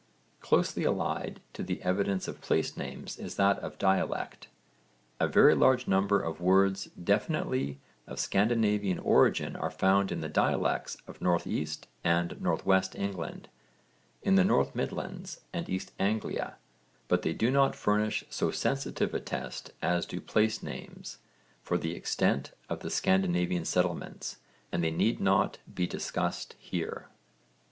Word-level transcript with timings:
Closely 0.39 0.83
allied 0.83 1.41
to 1.53 1.61
the 1.61 1.79
evidence 1.83 2.27
of 2.27 2.41
place 2.41 2.75
names 2.75 3.19
is 3.19 3.35
that 3.35 3.59
of 3.59 3.77
dialect. 3.77 4.47
A 5.19 5.27
very 5.27 5.53
large 5.53 5.87
number 5.87 6.19
of 6.19 6.41
words 6.41 6.85
definitely 6.97 7.79
of 8.07 8.19
Scandinavian 8.19 8.97
origin 8.97 9.55
are 9.55 9.69
found 9.69 10.11
in 10.11 10.21
the 10.21 10.27
dialects 10.27 10.97
of 11.05 11.21
N.E. 11.21 11.67
and 12.03 12.33
N.W. 12.33 12.81
England, 12.95 13.47
in 14.23 14.33
the 14.33 14.41
N. 14.41 14.71
Midlands 14.73 15.41
and 15.53 15.69
East 15.69 15.91
Anglia, 15.99 16.55
but 17.07 17.21
they 17.21 17.33
do 17.33 17.51
not 17.51 17.75
furnish 17.75 18.23
so 18.27 18.49
sensitive 18.49 19.13
a 19.13 19.19
test 19.19 19.69
as 19.83 20.07
do 20.07 20.19
place 20.19 20.63
names 20.63 21.19
for 21.61 21.77
the 21.77 21.91
extent 21.93 22.53
of 22.69 22.79
the 22.79 22.89
Scandinavian 22.89 23.65
settlements 23.65 24.37
and 24.71 24.83
they 24.83 24.89
need 24.89 25.19
not 25.21 25.59
be 25.71 25.85
discussed 25.85 26.55
here. 26.57 27.07